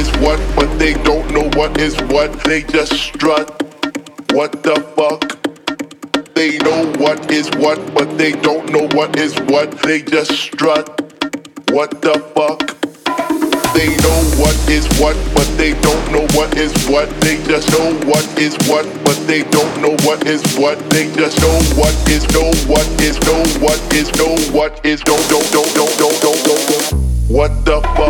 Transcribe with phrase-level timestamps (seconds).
[0.00, 2.32] Is what, but they don't know what is what.
[2.44, 3.48] They just strut.
[4.32, 5.20] What the fuck?
[6.34, 9.70] They know what is what, but they don't know what is what.
[9.82, 10.88] They just strut.
[11.76, 12.60] What the fuck?
[13.76, 17.08] They know what is what, but they don't know what is what.
[17.20, 20.78] They just know what is what, but they don't know what is what.
[20.88, 25.28] They just know what is know what is know what is know what is don't
[25.28, 27.10] don't don't don't don't don't don't.
[27.28, 28.09] What the fuck?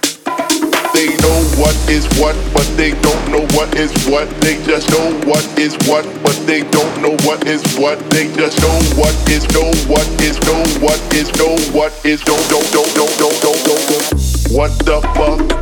[1.71, 4.27] What is what, but they don't know what is what.
[4.41, 7.97] They just know what is what, but they don't know what is what.
[8.09, 12.49] They just know what is know what is know what is know what is don't
[12.49, 14.51] don't don't don't don't don't don't.
[14.51, 15.60] What the fuck?